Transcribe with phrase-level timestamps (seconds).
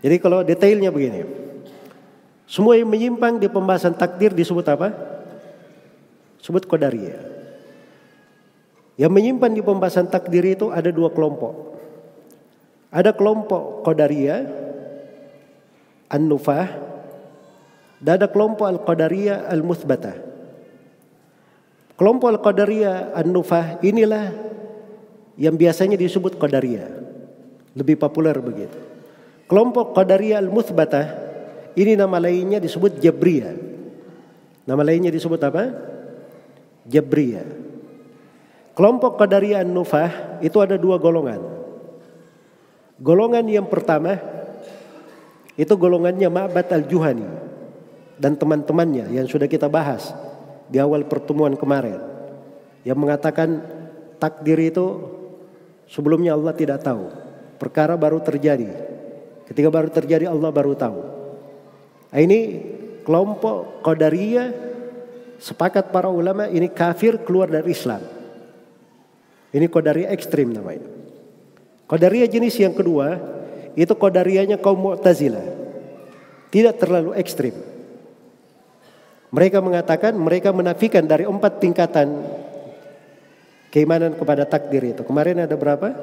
[0.00, 1.24] Jadi kalau detailnya begini.
[2.50, 4.90] Semua yang menyimpang di pembahasan takdir disebut apa?
[6.42, 7.30] Sebut Qadariyah.
[8.98, 11.78] Yang menyimpan di pembahasan takdir itu ada dua kelompok.
[12.90, 14.44] Ada kelompok Qadariyah,
[16.10, 16.68] An-Nufah,
[18.02, 20.16] dan ada kelompok Al-Qadariyah Al-Muthbatah.
[21.94, 24.34] Kelompok Al-Qadariyah An-Nufah inilah
[25.38, 26.90] yang biasanya disebut Qadariyah.
[27.78, 28.89] Lebih populer begitu.
[29.50, 31.06] Kelompok Qadariyah Al-Muthbatah
[31.74, 33.54] ini nama lainnya disebut Jabriyah.
[34.62, 35.74] Nama lainnya disebut apa?
[36.86, 37.46] Jabriyah.
[38.78, 41.42] Kelompok Qadariyah An-Nufah itu ada dua golongan.
[43.02, 44.22] Golongan yang pertama
[45.58, 47.28] itu golongannya Ma'bad Al-Juhani
[48.20, 50.14] dan teman-temannya yang sudah kita bahas
[50.70, 51.98] di awal pertemuan kemarin.
[52.86, 53.48] Yang mengatakan
[54.22, 54.86] takdir itu
[55.90, 57.10] sebelumnya Allah tidak tahu.
[57.58, 58.89] Perkara baru terjadi.
[59.50, 61.00] Ketika baru terjadi Allah baru tahu.
[62.14, 62.62] Nah, ini
[63.02, 64.54] kelompok Qadariyah
[65.42, 67.98] sepakat para ulama ini kafir keluar dari Islam.
[69.50, 70.86] Ini Qadariyah ekstrim namanya.
[71.90, 73.18] Qadariyah jenis yang kedua
[73.74, 75.42] itu qadariyahnya kaum Mu'tazilah.
[76.50, 77.54] Tidak terlalu ekstrim.
[79.30, 82.18] Mereka mengatakan mereka menafikan dari empat tingkatan
[83.70, 85.02] keimanan kepada takdir itu.
[85.06, 85.94] Kemarin ada berapa?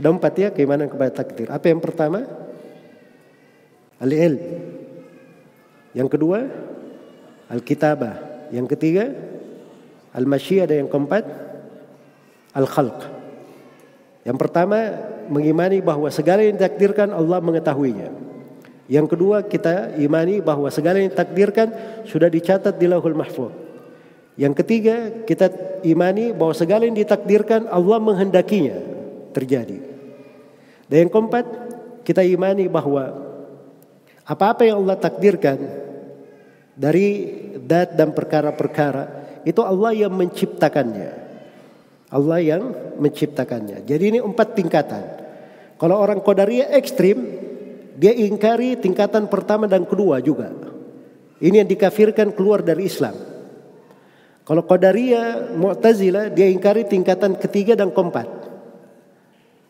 [0.00, 1.52] Ada empat ya keimanan kepada takdir.
[1.52, 2.24] Apa yang pertama?
[4.00, 4.40] Al-ilm.
[5.92, 6.48] Yang kedua,
[7.52, 8.48] al-kitabah.
[8.48, 9.12] Yang ketiga,
[10.16, 11.28] al-masyiah dan yang keempat,
[12.56, 12.96] al-khalq.
[14.24, 14.78] Yang pertama
[15.28, 18.08] mengimani bahwa segala yang ditakdirkan Allah mengetahuinya.
[18.88, 21.76] Yang kedua kita imani bahwa segala yang ditakdirkan
[22.08, 23.52] sudah dicatat di Lauhul Mahfuz.
[24.40, 25.52] Yang ketiga kita
[25.84, 28.80] imani bahwa segala yang ditakdirkan Allah menghendakinya
[29.36, 29.89] terjadi.
[30.90, 31.46] Dan yang keempat
[32.02, 33.14] kita imani bahwa
[34.26, 35.58] apa-apa yang Allah takdirkan
[36.74, 37.30] dari
[37.62, 41.30] dat dan perkara-perkara itu Allah yang menciptakannya.
[42.10, 42.62] Allah yang
[42.98, 43.86] menciptakannya.
[43.86, 45.04] Jadi ini empat tingkatan.
[45.78, 47.22] Kalau orang Qadariyah ekstrim,
[47.94, 50.50] dia ingkari tingkatan pertama dan kedua juga.
[51.38, 53.14] Ini yang dikafirkan keluar dari Islam.
[54.42, 58.39] Kalau Qadariyah Mu'tazilah, dia ingkari tingkatan ketiga dan keempat.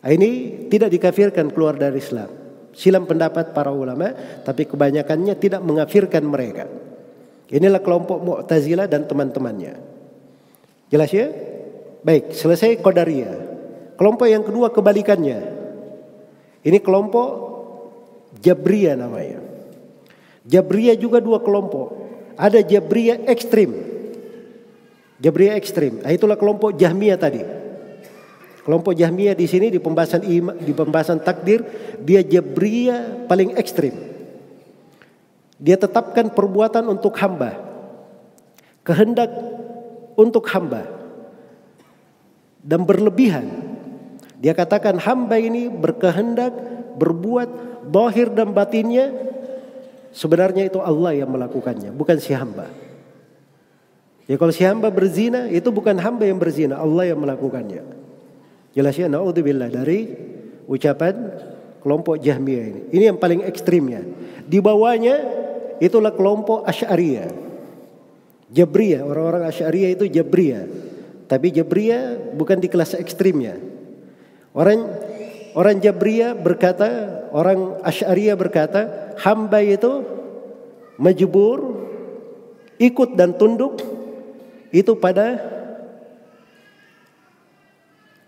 [0.00, 2.32] Nah, ini tidak dikafirkan keluar dari Islam.
[2.72, 4.14] Silam pendapat para ulama,
[4.46, 6.64] tapi kebanyakannya tidak mengafirkan mereka.
[7.50, 9.74] Inilah kelompok Mu'tazilah dan teman-temannya.
[10.88, 11.28] Jelas ya?
[12.00, 13.36] Baik, selesai Qadariyah.
[13.98, 15.38] Kelompok yang kedua kebalikannya.
[16.64, 17.28] Ini kelompok
[18.40, 19.44] Jabriyah namanya.
[20.46, 21.92] Jabriyah juga dua kelompok.
[22.40, 23.76] Ada Jabriyah ekstrim.
[25.20, 26.00] Jabriyah ekstrim.
[26.00, 27.59] Nah, itulah kelompok Jahmiyah tadi.
[28.60, 31.64] Kelompok Jahmiyah di sini di pembahasan ima, di pembahasan takdir
[32.04, 33.96] dia Jabriyah paling ekstrim.
[35.60, 37.56] Dia tetapkan perbuatan untuk hamba.
[38.80, 39.28] Kehendak
[40.16, 40.88] untuk hamba
[42.60, 43.48] dan berlebihan.
[44.40, 46.52] Dia katakan hamba ini berkehendak
[46.96, 47.48] berbuat
[47.88, 49.12] bahir dan batinnya
[50.12, 52.72] sebenarnya itu Allah yang melakukannya, bukan si hamba.
[54.24, 57.99] Ya kalau si hamba berzina itu bukan hamba yang berzina, Allah yang melakukannya.
[58.70, 60.06] Jelas ya naudzubillah dari
[60.70, 61.14] ucapan
[61.82, 62.80] kelompok Jahmiyah ini.
[62.94, 64.06] Ini yang paling ekstrimnya.
[64.46, 65.16] Di bawahnya
[65.82, 67.30] itulah kelompok Asy'ariyah.
[68.50, 70.64] Jabriyah, orang-orang Asy'ariyah itu Jabriyah.
[71.26, 73.58] Tapi Jabriyah bukan di kelas ekstrimnya.
[74.54, 74.86] Orang
[75.54, 76.88] orang Jabriyah berkata,
[77.34, 80.02] orang Asy'ariyah berkata, hamba itu
[81.00, 81.86] majbur
[82.78, 83.80] ikut dan tunduk
[84.70, 85.58] itu pada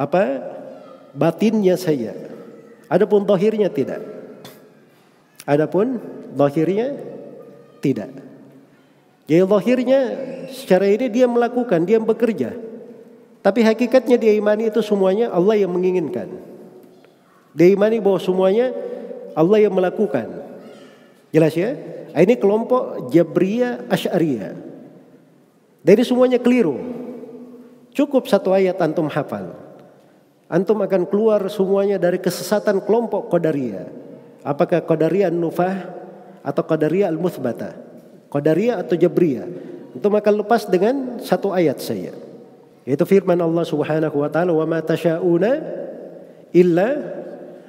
[0.00, 0.40] apa
[1.12, 2.16] batinnya saja.
[2.88, 4.00] Adapun zahirnya tidak.
[5.44, 6.00] Adapun
[6.32, 6.96] zahirnya
[7.84, 8.08] tidak.
[9.28, 10.00] Jadi zahirnya
[10.48, 12.56] secara ini dia melakukan, dia bekerja.
[13.44, 16.28] Tapi hakikatnya dia imani itu semuanya Allah yang menginginkan.
[17.54, 18.72] Dia imani bahwa semuanya
[19.36, 20.28] Allah yang melakukan.
[21.30, 21.78] Jelas ya?
[22.10, 24.52] Ah, ini kelompok Jabriyah Asy'ariyah.
[25.80, 26.76] Dari semuanya keliru.
[27.94, 29.69] Cukup satu ayat antum hafal.
[30.50, 33.86] Antum akan keluar semuanya dari kesesatan kelompok Qadariyah.
[34.42, 35.94] Apakah Qadariyah Nufah
[36.42, 37.78] atau Qadariyah Al-Muthbata?
[38.34, 39.46] Qadariyah atau Jabriyah?
[39.94, 42.10] Antum akan lepas dengan satu ayat saja.
[42.82, 45.50] Itu firman Allah Subhanahu wa taala, "Wa ma tasyauna
[46.50, 46.88] illa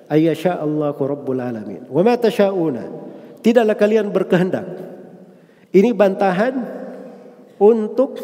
[0.10, 2.90] ayyasha Allahu rabbul alamin." Wa ma tasyauna.
[3.46, 4.66] Tidaklah kalian berkehendak.
[5.70, 6.58] Ini bantahan
[7.62, 8.18] untuk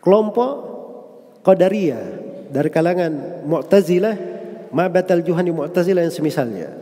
[0.00, 0.52] kelompok
[1.44, 2.17] Qadariyah
[2.48, 4.14] dari kalangan Mu'tazilah,
[4.72, 6.72] Ma'batal Juhani Mu'tazilah yang semisalnya.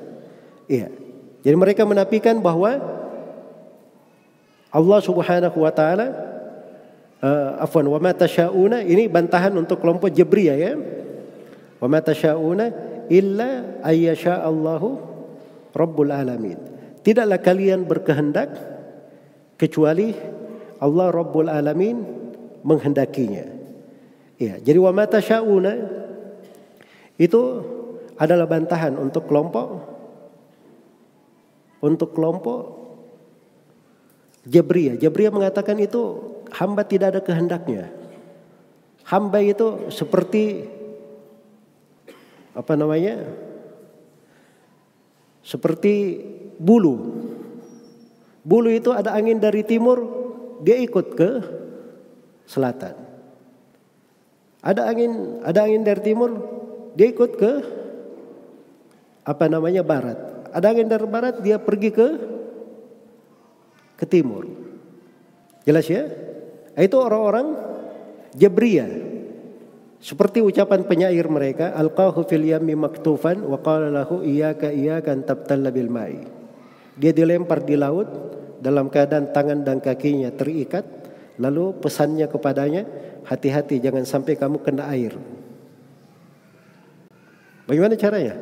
[0.67, 0.91] Iya.
[1.47, 2.75] Jadi mereka menafikan bahwa
[4.75, 6.07] Allah Subhanahu wa taala
[7.23, 8.01] uh, afwan wa
[8.83, 10.73] ini bantahan untuk kelompok Jabriyah ya.
[11.79, 12.03] Wa ma
[13.07, 13.51] illa
[13.87, 14.99] ayyasha Allahu
[15.71, 16.59] rabbul alamin.
[17.07, 18.51] Tidaklah kalian berkehendak
[19.55, 20.11] kecuali
[20.77, 21.97] Allah Rabbul Alamin
[22.61, 23.56] menghendakinya.
[24.37, 25.73] Ya, jadi wa mata syauna
[27.17, 27.41] itu
[28.21, 29.97] adalah bantahan untuk kelompok
[31.81, 32.77] untuk kelompok
[34.47, 35.01] Jabriyah.
[35.01, 36.23] Jabriyah mengatakan itu
[36.55, 37.91] hamba tidak ada kehendaknya.
[39.07, 40.67] Hamba itu seperti
[42.55, 43.27] apa namanya?
[45.43, 46.23] Seperti
[46.59, 47.27] bulu.
[48.47, 49.99] Bulu itu ada angin dari timur,
[50.63, 51.31] dia ikut ke
[52.47, 53.06] selatan.
[54.67, 56.31] Ada angin, ada angin dari timur,
[56.99, 57.53] dia ikut ke
[59.23, 60.19] apa namanya barat.
[60.51, 62.09] Ada angin dari barat, dia pergi ke
[63.95, 64.51] ke timur.
[65.63, 66.11] Jelas ya?
[66.75, 67.55] Itu orang-orang
[68.35, 68.91] Jabriyah.
[70.03, 75.89] Seperti ucapan penyair mereka, alqahu fil yammi maktufan wa qala lahu iyyaka iyyaka tabtalla bil
[75.89, 76.21] ma'i.
[76.99, 78.07] Dia dilempar di laut
[78.61, 80.85] dalam keadaan tangan dan kakinya terikat,
[81.41, 82.83] lalu pesannya kepadanya,
[83.27, 85.19] hati-hati jangan sampai kamu kena air.
[87.67, 88.35] Bagaimana caranya?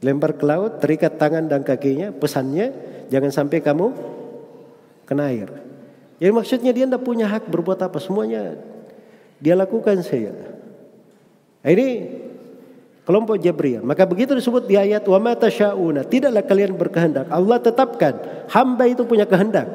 [0.00, 2.72] Lempar ke laut, terikat tangan dan kakinya, pesannya
[3.12, 3.92] jangan sampai kamu
[5.04, 5.50] kena air.
[6.22, 8.56] Jadi maksudnya dia tidak punya hak berbuat apa, semuanya
[9.42, 10.32] dia lakukan saja.
[11.60, 12.08] Nah, ini
[13.04, 13.82] kelompok Jabriyah.
[13.82, 17.26] Maka begitu disebut di ayat wa ma tasyauna, tidaklah kalian berkehendak.
[17.28, 19.66] Allah tetapkan hamba itu punya kehendak.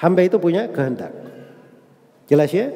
[0.00, 1.14] Hamba itu punya kehendak.
[2.24, 2.72] Jelas ya?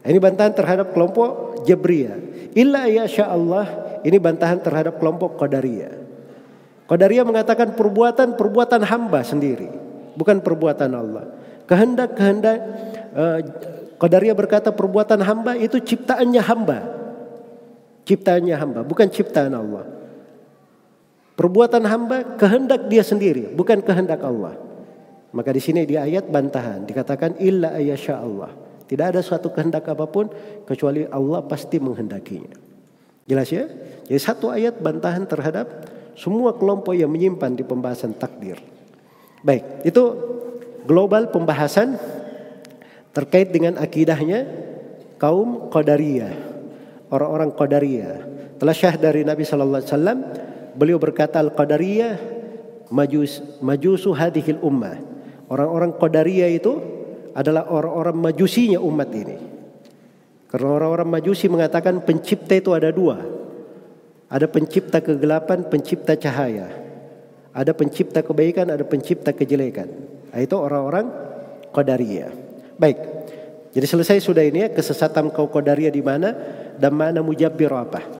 [0.00, 2.16] Ini bantahan terhadap kelompok Jabriyah.
[2.56, 5.94] Illa ya Allah, ini bantahan terhadap kelompok Qadariyah.
[6.88, 9.70] Qadariyah mengatakan perbuatan-perbuatan hamba sendiri,
[10.18, 11.24] bukan perbuatan Allah.
[11.68, 12.58] Kehendak-kehendak
[13.14, 13.38] uh,
[14.00, 16.78] Qadariyah berkata perbuatan hamba itu ciptaannya hamba.
[18.08, 19.86] Ciptaannya hamba, bukan ciptaan Allah.
[21.36, 24.58] Perbuatan hamba kehendak dia sendiri, bukan kehendak Allah.
[25.30, 28.50] Maka di sini di ayat bantahan dikatakan illa ayyasha Allah.
[28.90, 30.26] Tidak ada suatu kehendak apa pun
[30.66, 32.50] kecuali Allah pasti menghendakinya.
[33.30, 33.70] Jelas ya?
[34.10, 35.86] Jadi satu ayat bantahan terhadap
[36.18, 38.58] semua kelompok yang menyimpan di pembahasan takdir.
[39.46, 40.02] Baik, itu
[40.90, 41.94] global pembahasan
[43.14, 44.50] terkait dengan akidahnya
[45.22, 46.34] kaum Qadariyah,
[47.14, 48.16] orang-orang Qadariyah.
[48.58, 50.18] Telah syah dari Nabi sallallahu alaihi wasallam,
[50.74, 52.18] beliau berkata al-Qadariyah
[52.90, 54.98] majus majusu hadhil ummah.
[55.46, 56.89] Orang-orang Qadariyah itu
[57.34, 59.36] adalah orang-orang majusinya umat ini.
[60.50, 63.22] Karena orang-orang majusi mengatakan pencipta itu ada dua.
[64.26, 66.66] Ada pencipta kegelapan, pencipta cahaya.
[67.54, 69.86] Ada pencipta kebaikan, ada pencipta kejelekan.
[70.34, 71.06] Itu orang-orang
[71.70, 72.30] Qadariyah.
[72.78, 72.98] Baik.
[73.70, 76.34] Jadi selesai sudah ini ya kesesatan kau Qadariyah di mana
[76.74, 78.18] dan mana mujabbir apa.